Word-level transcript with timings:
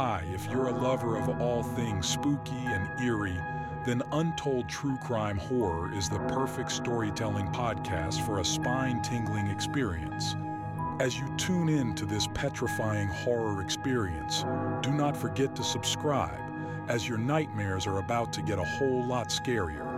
Hi, 0.00 0.22
if 0.32 0.48
you're 0.48 0.68
a 0.68 0.72
lover 0.72 1.16
of 1.16 1.40
all 1.40 1.64
things 1.64 2.06
spooky 2.06 2.54
and 2.54 2.88
eerie, 3.00 3.40
then 3.84 4.00
Untold 4.12 4.68
True 4.68 4.96
Crime 4.98 5.38
Horror 5.38 5.92
is 5.92 6.08
the 6.08 6.20
perfect 6.20 6.70
storytelling 6.70 7.48
podcast 7.48 8.24
for 8.24 8.38
a 8.38 8.44
spine 8.44 9.02
tingling 9.02 9.48
experience. 9.48 10.36
As 11.00 11.18
you 11.18 11.26
tune 11.36 11.68
in 11.68 11.96
to 11.96 12.06
this 12.06 12.28
petrifying 12.28 13.08
horror 13.08 13.60
experience, 13.60 14.44
do 14.82 14.92
not 14.92 15.16
forget 15.16 15.56
to 15.56 15.64
subscribe, 15.64 16.38
as 16.86 17.08
your 17.08 17.18
nightmares 17.18 17.84
are 17.88 17.98
about 17.98 18.32
to 18.34 18.42
get 18.42 18.60
a 18.60 18.64
whole 18.64 19.04
lot 19.04 19.30
scarier. 19.30 19.97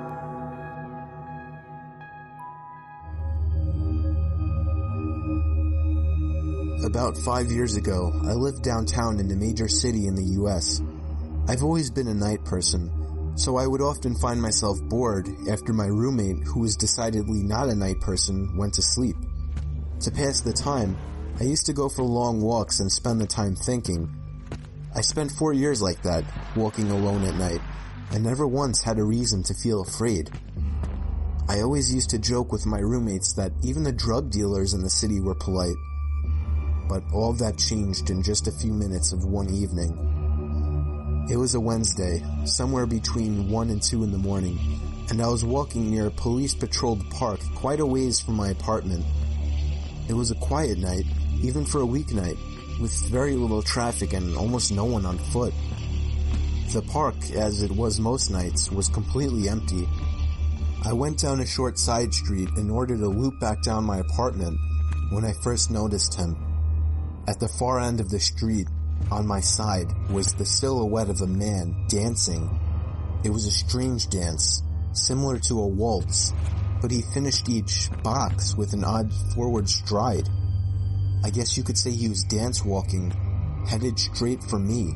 About 6.85 7.15
five 7.15 7.53
years 7.53 7.77
ago, 7.77 8.11
I 8.25 8.33
lived 8.33 8.63
downtown 8.63 9.21
in 9.21 9.31
a 9.31 9.37
major 9.37 9.69
city 9.69 10.07
in 10.07 10.15
the 10.15 10.41
US. 10.41 10.81
I've 11.47 11.63
always 11.63 11.91
been 11.91 12.09
a 12.09 12.15
night 12.15 12.43
person, 12.47 13.37
so 13.37 13.59
I 13.59 13.67
would 13.67 13.83
often 13.83 14.15
find 14.15 14.41
myself 14.41 14.81
bored 14.85 15.29
after 15.51 15.75
my 15.75 15.85
roommate, 15.85 16.43
who 16.47 16.61
was 16.61 16.77
decidedly 16.77 17.43
not 17.43 17.69
a 17.69 17.75
night 17.75 18.01
person, 18.01 18.57
went 18.57 18.73
to 18.75 18.83
sleep. 18.83 19.17
To 20.01 20.11
pass 20.11 20.41
the 20.41 20.55
time, 20.55 20.97
I 21.39 21.45
used 21.45 21.67
to 21.67 21.75
go 21.75 21.91
for 21.91 22.03
long 22.03 22.41
walks 22.41 22.81
and 22.81 22.91
spend 22.91 23.21
the 23.21 23.27
time 23.27 23.57
thinking. 23.57 24.09
I 24.95 25.03
spent 25.03 25.33
four 25.33 25.53
years 25.53 25.83
like 25.83 26.03
that, 26.05 26.25
walking 26.57 26.91
alone 26.91 27.25
at 27.25 27.35
night, 27.35 27.61
and 28.13 28.25
never 28.25 28.47
once 28.47 28.83
had 28.83 28.99
a 28.99 29.05
reason 29.05 29.43
to 29.43 29.55
feel 29.55 29.83
afraid. 29.83 30.31
I 31.47 31.61
always 31.61 31.93
used 31.93 32.09
to 32.11 32.19
joke 32.19 32.51
with 32.53 32.65
my 32.65 32.79
roommates 32.79 33.35
that 33.35 33.53
even 33.63 33.83
the 33.83 33.93
drug 33.93 34.31
dealers 34.31 34.73
in 34.73 34.83
the 34.83 34.89
city 34.89 35.21
were 35.21 35.35
polite 35.35 35.77
but 36.91 37.05
all 37.13 37.33
that 37.33 37.57
changed 37.57 38.11
in 38.11 38.21
just 38.21 38.49
a 38.49 38.53
few 38.53 38.73
minutes 38.73 39.13
of 39.13 39.25
one 39.25 39.49
evening. 39.49 41.27
It 41.31 41.37
was 41.37 41.55
a 41.55 41.61
Wednesday, 41.61 42.21
somewhere 42.45 42.85
between 42.85 43.49
1 43.49 43.71
and 43.71 43.81
2 43.81 44.03
in 44.03 44.11
the 44.11 44.19
morning, 44.19 44.59
and 45.09 45.23
I 45.23 45.29
was 45.29 45.45
walking 45.45 45.89
near 45.89 46.09
a 46.09 46.11
police 46.11 46.53
patrolled 46.53 47.09
park 47.11 47.39
quite 47.55 47.79
a 47.79 47.87
ways 47.87 48.19
from 48.19 48.35
my 48.35 48.49
apartment. 48.49 49.07
It 50.09 50.15
was 50.15 50.33
a 50.33 50.35
quiet 50.35 50.79
night, 50.79 51.05
even 51.41 51.65
for 51.65 51.81
a 51.81 51.87
weeknight, 51.87 52.37
with 52.81 52.93
very 53.07 53.37
little 53.37 53.63
traffic 53.63 54.13
and 54.13 54.37
almost 54.37 54.73
no 54.73 54.85
one 54.85 55.07
on 55.07 55.19
foot. 55.19 55.55
The 56.73 56.83
park, 56.83 57.15
as 57.37 57.63
it 57.63 57.71
was 57.71 58.01
most 58.01 58.33
nights, 58.33 58.69
was 58.73 58.89
completely 58.89 59.49
empty. 59.49 59.89
I 60.85 60.93
went 60.93 61.21
down 61.21 61.39
a 61.39 61.47
short 61.47 61.79
side 61.79 62.13
street 62.13 62.49
in 62.57 62.69
order 62.69 62.97
to 62.97 63.07
loop 63.07 63.39
back 63.39 63.63
down 63.63 63.85
my 63.85 63.99
apartment 63.99 64.59
when 65.11 65.25
I 65.25 65.33
first 65.35 65.71
noticed 65.71 66.15
him. 66.15 66.50
At 67.29 67.39
the 67.39 67.49
far 67.49 67.81
end 67.81 68.01
of 68.01 68.11
the 68.11 68.21
street, 68.21 68.67
on 69.11 69.27
my 69.27 69.41
side, 69.41 69.93
was 70.11 70.33
the 70.35 70.47
silhouette 70.47 71.11
of 71.11 71.21
a 71.21 71.27
man 71.27 71.87
dancing. 71.89 72.59
It 73.25 73.31
was 73.31 73.47
a 73.47 73.51
strange 73.51 74.09
dance, 74.09 74.63
similar 74.93 75.39
to 75.41 75.61
a 75.61 75.67
waltz, 75.67 76.33
but 76.81 76.91
he 76.91 77.03
finished 77.03 77.49
each 77.49 77.91
box 78.03 78.57
with 78.57 78.73
an 78.73 78.85
odd 78.85 79.13
forward 79.35 79.69
stride. 79.69 80.29
I 81.23 81.31
guess 81.31 81.57
you 81.57 81.63
could 81.63 81.77
say 81.77 81.91
he 81.91 82.09
was 82.09 82.25
dance 82.25 82.65
walking, 82.65 83.11
headed 83.69 83.99
straight 83.99 84.43
for 84.43 84.59
me. 84.59 84.95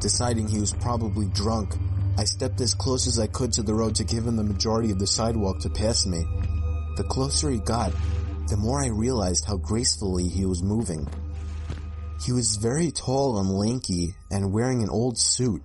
Deciding 0.00 0.48
he 0.48 0.60
was 0.60 0.72
probably 0.72 1.26
drunk, 1.26 1.74
I 2.18 2.24
stepped 2.24 2.60
as 2.60 2.74
close 2.74 3.06
as 3.06 3.18
I 3.18 3.26
could 3.26 3.52
to 3.54 3.62
the 3.62 3.74
road 3.74 3.94
to 3.96 4.04
give 4.04 4.26
him 4.26 4.36
the 4.36 4.42
majority 4.42 4.90
of 4.90 4.98
the 4.98 5.06
sidewalk 5.06 5.60
to 5.60 5.70
pass 5.70 6.06
me. 6.06 6.24
The 6.96 7.04
closer 7.04 7.50
he 7.50 7.58
got, 7.58 7.92
the 8.48 8.56
more 8.56 8.82
I 8.82 8.88
realized 8.88 9.44
how 9.44 9.56
gracefully 9.56 10.28
he 10.28 10.44
was 10.44 10.62
moving. 10.62 11.08
He 12.24 12.32
was 12.32 12.56
very 12.56 12.90
tall 12.90 13.38
and 13.38 13.50
lanky 13.50 14.14
and 14.30 14.52
wearing 14.52 14.82
an 14.82 14.90
old 14.90 15.18
suit. 15.18 15.62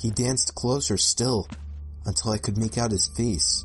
He 0.00 0.10
danced 0.10 0.54
closer 0.54 0.96
still 0.96 1.46
until 2.06 2.32
I 2.32 2.38
could 2.38 2.56
make 2.56 2.78
out 2.78 2.92
his 2.92 3.08
face. 3.16 3.64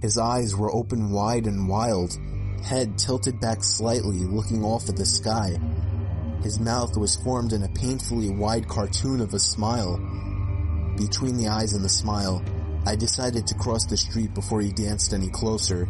His 0.00 0.16
eyes 0.16 0.54
were 0.54 0.72
open 0.72 1.10
wide 1.10 1.46
and 1.46 1.68
wild, 1.68 2.16
head 2.62 2.98
tilted 2.98 3.40
back 3.40 3.64
slightly 3.64 4.18
looking 4.18 4.62
off 4.62 4.88
at 4.88 4.96
the 4.96 5.06
sky. 5.06 5.58
His 6.42 6.60
mouth 6.60 6.96
was 6.96 7.16
formed 7.16 7.52
in 7.52 7.64
a 7.64 7.68
painfully 7.68 8.30
wide 8.30 8.68
cartoon 8.68 9.20
of 9.20 9.34
a 9.34 9.40
smile. 9.40 9.96
Between 10.96 11.36
the 11.36 11.48
eyes 11.48 11.72
and 11.72 11.84
the 11.84 11.88
smile, 11.88 12.44
I 12.86 12.94
decided 12.94 13.46
to 13.48 13.54
cross 13.54 13.86
the 13.86 13.96
street 13.96 14.34
before 14.34 14.60
he 14.60 14.70
danced 14.70 15.12
any 15.12 15.28
closer. 15.28 15.88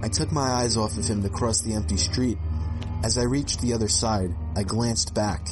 I 0.00 0.08
took 0.08 0.30
my 0.30 0.48
eyes 0.48 0.76
off 0.76 0.96
of 0.96 1.06
him 1.06 1.22
to 1.22 1.28
cross 1.28 1.60
the 1.60 1.74
empty 1.74 1.96
street. 1.96 2.38
As 3.02 3.18
I 3.18 3.24
reached 3.24 3.60
the 3.60 3.72
other 3.72 3.88
side, 3.88 4.34
I 4.56 4.62
glanced 4.62 5.14
back, 5.14 5.48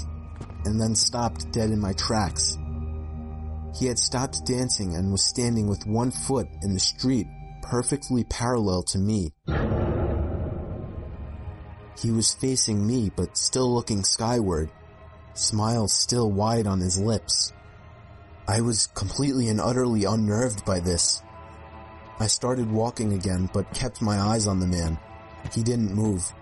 and 0.65 0.81
then 0.81 0.95
stopped 0.95 1.51
dead 1.53 1.71
in 1.71 1.81
my 1.81 1.93
tracks. 1.95 2.57
He 3.79 3.87
had 3.87 3.99
stopped 3.99 4.47
dancing 4.47 4.95
and 4.95 5.12
was 5.12 5.29
standing 5.29 5.67
with 5.67 5.87
one 5.87 6.11
foot 6.11 6.49
in 6.62 6.75
the 6.75 6.81
street, 6.81 7.27
perfectly 7.62 8.25
parallel 8.25 8.83
to 8.84 8.99
me. 8.99 9.33
He 12.01 12.11
was 12.11 12.33
facing 12.34 12.87
me, 12.87 13.11
but 13.15 13.37
still 13.37 13.75
looking 13.75 14.05
skyward, 14.05 14.71
smile 15.34 15.89
still 15.89 16.31
wide 16.31 16.67
on 16.67 16.81
his 16.81 17.01
lips. 17.01 17.53
I 18.49 18.61
was 18.61 18.87
completely 18.89 19.49
and 19.49 19.61
utterly 19.61 20.05
unnerved 20.05 20.65
by 20.65 20.81
this. 20.81 21.23
I 22.19 22.27
started 22.28 22.71
walking 22.71 23.12
again, 23.12 23.50
but 23.53 23.75
kept 23.75 24.00
my 24.00 24.19
eyes 24.19 24.47
on 24.47 24.60
the 24.60 24.66
man. 24.66 24.99
He 25.53 25.62
didn't 25.62 25.94
move. 25.94 26.32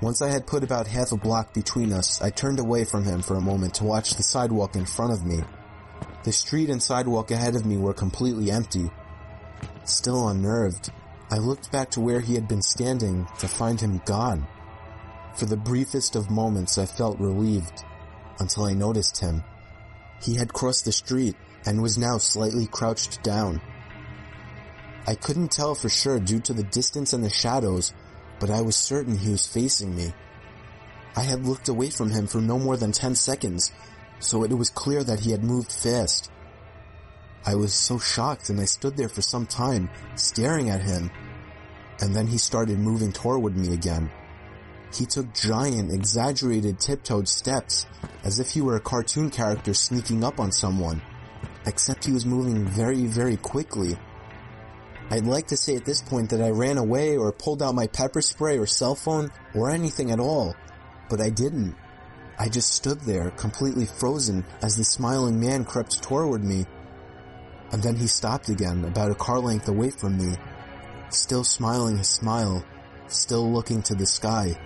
Once 0.00 0.22
I 0.22 0.28
had 0.28 0.46
put 0.46 0.62
about 0.62 0.86
half 0.86 1.12
a 1.12 1.16
block 1.16 1.54
between 1.54 1.92
us, 1.92 2.20
I 2.22 2.30
turned 2.30 2.58
away 2.58 2.84
from 2.84 3.04
him 3.04 3.22
for 3.22 3.36
a 3.36 3.40
moment 3.40 3.74
to 3.74 3.84
watch 3.84 4.14
the 4.14 4.22
sidewalk 4.22 4.76
in 4.76 4.86
front 4.86 5.12
of 5.12 5.24
me. 5.24 5.42
The 6.24 6.32
street 6.32 6.70
and 6.70 6.82
sidewalk 6.82 7.30
ahead 7.30 7.56
of 7.56 7.66
me 7.66 7.76
were 7.76 7.94
completely 7.94 8.50
empty. 8.50 8.90
Still 9.84 10.28
unnerved, 10.28 10.90
I 11.30 11.38
looked 11.38 11.70
back 11.70 11.90
to 11.92 12.00
where 12.00 12.20
he 12.20 12.34
had 12.34 12.48
been 12.48 12.62
standing 12.62 13.26
to 13.38 13.48
find 13.48 13.80
him 13.80 14.00
gone. 14.04 14.46
For 15.36 15.46
the 15.46 15.56
briefest 15.56 16.16
of 16.16 16.30
moments 16.30 16.78
I 16.78 16.86
felt 16.86 17.20
relieved, 17.20 17.84
until 18.40 18.64
I 18.64 18.74
noticed 18.74 19.20
him. 19.20 19.44
He 20.22 20.34
had 20.36 20.52
crossed 20.52 20.84
the 20.84 20.92
street 20.92 21.36
and 21.66 21.82
was 21.82 21.98
now 21.98 22.18
slightly 22.18 22.66
crouched 22.66 23.22
down. 23.22 23.60
I 25.08 25.14
couldn't 25.14 25.50
tell 25.50 25.74
for 25.74 25.88
sure 25.88 26.20
due 26.20 26.40
to 26.40 26.52
the 26.52 26.64
distance 26.64 27.14
and 27.14 27.24
the 27.24 27.30
shadows, 27.30 27.94
but 28.38 28.50
I 28.50 28.60
was 28.60 28.76
certain 28.76 29.16
he 29.16 29.30
was 29.30 29.46
facing 29.46 29.96
me. 29.96 30.12
I 31.16 31.22
had 31.22 31.46
looked 31.46 31.70
away 31.70 31.88
from 31.88 32.10
him 32.10 32.26
for 32.26 32.42
no 32.42 32.58
more 32.58 32.76
than 32.76 32.92
10 32.92 33.14
seconds, 33.14 33.72
so 34.18 34.44
it 34.44 34.52
was 34.52 34.68
clear 34.68 35.02
that 35.02 35.20
he 35.20 35.30
had 35.30 35.42
moved 35.42 35.72
fast. 35.72 36.30
I 37.46 37.54
was 37.54 37.72
so 37.72 37.98
shocked 37.98 38.50
and 38.50 38.60
I 38.60 38.66
stood 38.66 38.98
there 38.98 39.08
for 39.08 39.22
some 39.22 39.46
time, 39.46 39.88
staring 40.14 40.68
at 40.68 40.82
him, 40.82 41.10
and 42.02 42.14
then 42.14 42.26
he 42.26 42.36
started 42.36 42.78
moving 42.78 43.10
toward 43.10 43.56
me 43.56 43.72
again. 43.72 44.10
He 44.92 45.06
took 45.06 45.32
giant, 45.32 45.90
exaggerated 45.90 46.80
tiptoed 46.80 47.28
steps, 47.28 47.86
as 48.24 48.40
if 48.40 48.50
he 48.50 48.60
were 48.60 48.76
a 48.76 48.80
cartoon 48.80 49.30
character 49.30 49.72
sneaking 49.72 50.22
up 50.22 50.38
on 50.38 50.52
someone, 50.52 51.00
except 51.64 52.04
he 52.04 52.12
was 52.12 52.26
moving 52.26 52.66
very, 52.66 53.06
very 53.06 53.38
quickly. 53.38 53.96
I'd 55.10 55.24
like 55.24 55.46
to 55.48 55.56
say 55.56 55.74
at 55.74 55.86
this 55.86 56.02
point 56.02 56.30
that 56.30 56.42
I 56.42 56.50
ran 56.50 56.76
away 56.76 57.16
or 57.16 57.32
pulled 57.32 57.62
out 57.62 57.74
my 57.74 57.86
pepper 57.86 58.20
spray 58.20 58.58
or 58.58 58.66
cell 58.66 58.94
phone 58.94 59.30
or 59.54 59.70
anything 59.70 60.10
at 60.10 60.20
all, 60.20 60.54
but 61.08 61.20
I 61.20 61.30
didn't. 61.30 61.74
I 62.38 62.48
just 62.48 62.72
stood 62.72 63.00
there, 63.00 63.30
completely 63.30 63.86
frozen, 63.86 64.44
as 64.62 64.76
the 64.76 64.84
smiling 64.84 65.40
man 65.40 65.64
crept 65.64 66.02
toward 66.02 66.44
me. 66.44 66.66
And 67.72 67.82
then 67.82 67.96
he 67.96 68.06
stopped 68.06 68.50
again, 68.50 68.84
about 68.84 69.10
a 69.10 69.14
car 69.14 69.40
length 69.40 69.68
away 69.68 69.90
from 69.90 70.18
me, 70.18 70.36
still 71.08 71.42
smiling 71.42 71.98
his 71.98 72.08
smile, 72.08 72.64
still 73.06 73.50
looking 73.50 73.82
to 73.84 73.94
the 73.94 74.06
sky. 74.06 74.58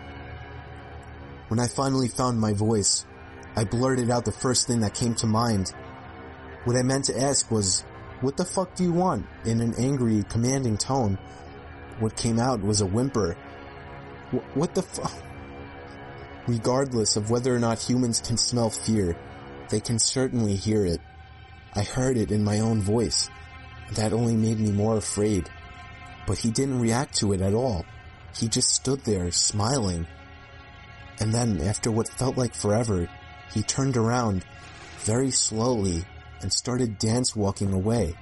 When 1.49 1.61
I 1.61 1.69
finally 1.69 2.09
found 2.09 2.41
my 2.41 2.53
voice, 2.53 3.07
I 3.55 3.65
blurted 3.65 4.11
out 4.11 4.25
the 4.25 4.33
first 4.33 4.67
thing 4.67 4.81
that 4.81 4.95
came 4.95 5.15
to 5.17 5.27
mind. 5.27 5.73
What 6.65 6.77
I 6.77 6.83
meant 6.83 7.05
to 7.07 7.21
ask 7.21 7.51
was, 7.51 7.85
what 8.23 8.37
the 8.37 8.45
fuck 8.45 8.75
do 8.77 8.85
you 8.85 8.93
want? 8.93 9.27
In 9.45 9.61
an 9.61 9.75
angry, 9.77 10.23
commanding 10.29 10.79
tone. 10.79 11.19
What 11.99 12.17
came 12.17 12.39
out 12.39 12.63
was 12.63 12.81
a 12.81 12.87
whimper. 12.87 13.37
Wh- 14.31 14.57
what 14.57 14.75
the 14.75 14.83
fuck? 14.83 15.13
Regardless 16.47 17.17
of 17.17 17.31
whether 17.31 17.55
or 17.55 17.59
not 17.59 17.83
humans 17.83 18.21
can 18.21 18.37
smell 18.37 18.71
fear, 18.71 19.17
they 19.71 19.81
can 19.81 19.99
certainly 19.99 20.55
hear 20.55 20.87
it. 20.87 21.01
I 21.75 21.83
heard 21.83 22.17
it 22.17 22.31
in 22.31 22.45
my 22.45 22.61
own 22.61 22.81
voice. 22.81 23.29
That 23.95 24.13
only 24.13 24.37
made 24.37 24.61
me 24.61 24.71
more 24.71 24.97
afraid. 24.97 25.51
But 26.27 26.39
he 26.39 26.51
didn't 26.53 26.81
react 26.81 27.17
to 27.19 27.33
it 27.33 27.41
at 27.41 27.55
all. 27.55 27.85
He 28.37 28.47
just 28.49 28.71
stood 28.71 29.01
there, 29.01 29.33
smiling. 29.33 30.07
And 31.19 31.35
then, 31.35 31.61
after 31.61 31.91
what 31.91 32.09
felt 32.09 32.37
like 32.37 32.55
forever, 32.55 33.09
he 33.53 33.63
turned 33.63 33.97
around, 33.97 34.45
very 35.01 35.31
slowly, 35.31 36.05
and 36.43 36.53
started 36.53 36.99
dance 36.99 37.35
walking 37.35 37.73
away. 37.73 38.15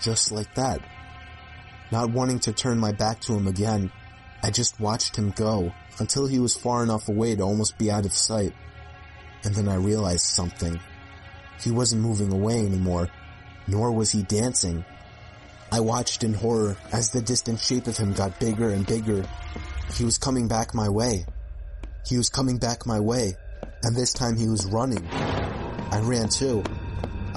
Just 0.00 0.32
like 0.32 0.54
that. 0.54 0.80
Not 1.90 2.10
wanting 2.10 2.38
to 2.40 2.52
turn 2.52 2.78
my 2.78 2.92
back 2.92 3.20
to 3.22 3.34
him 3.34 3.46
again, 3.46 3.90
I 4.42 4.50
just 4.50 4.78
watched 4.78 5.16
him 5.16 5.30
go 5.30 5.72
until 5.98 6.26
he 6.26 6.38
was 6.38 6.56
far 6.56 6.82
enough 6.82 7.08
away 7.08 7.34
to 7.34 7.42
almost 7.42 7.76
be 7.76 7.90
out 7.90 8.06
of 8.06 8.12
sight. 8.12 8.52
And 9.44 9.54
then 9.54 9.68
I 9.68 9.76
realized 9.76 10.26
something. 10.26 10.78
He 11.60 11.70
wasn't 11.70 12.02
moving 12.02 12.32
away 12.32 12.60
anymore, 12.60 13.08
nor 13.66 13.90
was 13.90 14.10
he 14.10 14.22
dancing. 14.22 14.84
I 15.72 15.80
watched 15.80 16.24
in 16.24 16.34
horror 16.34 16.76
as 16.92 17.10
the 17.10 17.20
distant 17.20 17.60
shape 17.60 17.86
of 17.88 17.96
him 17.96 18.12
got 18.12 18.38
bigger 18.38 18.70
and 18.70 18.86
bigger. 18.86 19.24
He 19.94 20.04
was 20.04 20.18
coming 20.18 20.48
back 20.48 20.74
my 20.74 20.88
way. 20.88 21.26
He 22.06 22.16
was 22.16 22.30
coming 22.30 22.58
back 22.58 22.86
my 22.86 23.00
way, 23.00 23.34
and 23.82 23.94
this 23.94 24.12
time 24.12 24.36
he 24.36 24.48
was 24.48 24.66
running. 24.66 25.06
I 25.90 26.00
ran 26.02 26.28
too. 26.28 26.62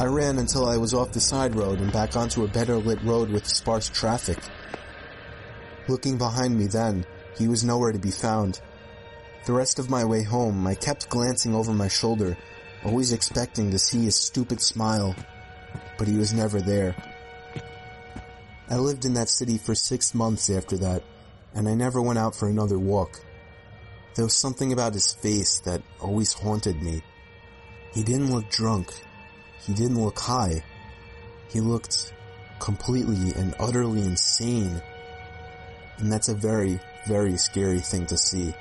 I 0.01 0.05
ran 0.05 0.39
until 0.39 0.65
I 0.65 0.77
was 0.77 0.95
off 0.95 1.11
the 1.11 1.19
side 1.19 1.53
road 1.53 1.79
and 1.79 1.93
back 1.93 2.15
onto 2.15 2.43
a 2.43 2.47
better 2.47 2.75
lit 2.75 3.03
road 3.03 3.29
with 3.29 3.45
sparse 3.45 3.87
traffic. 3.87 4.39
Looking 5.87 6.17
behind 6.17 6.57
me 6.57 6.65
then, 6.65 7.05
he 7.37 7.47
was 7.47 7.63
nowhere 7.63 7.91
to 7.91 7.99
be 7.99 8.09
found. 8.09 8.59
The 9.45 9.53
rest 9.53 9.77
of 9.77 9.91
my 9.91 10.03
way 10.03 10.23
home, 10.23 10.65
I 10.65 10.73
kept 10.73 11.09
glancing 11.09 11.53
over 11.53 11.71
my 11.71 11.87
shoulder, 11.87 12.35
always 12.83 13.13
expecting 13.13 13.69
to 13.69 13.77
see 13.77 14.05
his 14.05 14.15
stupid 14.15 14.59
smile, 14.59 15.15
but 15.99 16.07
he 16.07 16.17
was 16.17 16.33
never 16.33 16.61
there. 16.61 16.95
I 18.71 18.77
lived 18.77 19.05
in 19.05 19.13
that 19.13 19.29
city 19.29 19.59
for 19.59 19.75
six 19.75 20.15
months 20.15 20.49
after 20.49 20.79
that, 20.79 21.03
and 21.53 21.69
I 21.69 21.75
never 21.75 22.01
went 22.01 22.17
out 22.17 22.35
for 22.35 22.49
another 22.49 22.79
walk. 22.79 23.21
There 24.15 24.25
was 24.25 24.35
something 24.35 24.73
about 24.73 24.95
his 24.95 25.13
face 25.13 25.59
that 25.59 25.83
always 25.99 26.33
haunted 26.33 26.81
me. 26.81 27.03
He 27.93 28.01
didn't 28.01 28.33
look 28.33 28.49
drunk. 28.49 28.91
He 29.65 29.73
didn't 29.73 30.03
look 30.03 30.19
high. 30.19 30.63
He 31.49 31.59
looked 31.59 32.13
completely 32.59 33.33
and 33.35 33.53
utterly 33.59 34.01
insane. 34.01 34.81
And 35.97 36.11
that's 36.11 36.29
a 36.29 36.35
very, 36.35 36.79
very 37.07 37.37
scary 37.37 37.79
thing 37.79 38.05
to 38.07 38.17
see. 38.17 38.53